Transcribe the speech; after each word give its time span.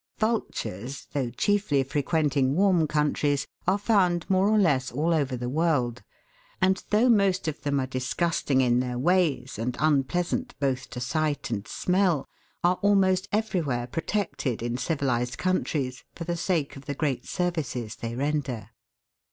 Vultures, 0.17 1.05
though 1.13 1.29
chiefly 1.29 1.83
frequenting 1.83 2.55
warm 2.55 2.87
countries, 2.87 3.45
are 3.67 3.77
found 3.77 4.27
more 4.27 4.49
or 4.49 4.57
less 4.57 4.91
all 4.91 5.13
over 5.13 5.37
the 5.37 5.47
world, 5.47 6.01
and, 6.59 6.83
though 6.89 7.07
most 7.07 7.47
of 7.47 7.61
them 7.61 7.79
are 7.79 7.85
disgusting 7.85 8.61
in 8.61 8.79
their 8.79 8.97
ways 8.97 9.59
and 9.59 9.77
unpleasant 9.79 10.55
both 10.59 10.89
to 10.89 10.99
sight 10.99 11.51
and 11.51 11.67
smell, 11.67 12.27
are 12.63 12.79
almost 12.81 13.27
everywhere 13.31 13.85
protected 13.85 14.63
in 14.63 14.75
civilised 14.75 15.37
countries 15.37 16.03
for 16.15 16.23
the 16.23 16.35
sake 16.35 16.75
of 16.75 16.85
the 16.85 16.95
great 16.95 17.27
services 17.27 17.95
they 17.97 18.15
render. 18.15 18.71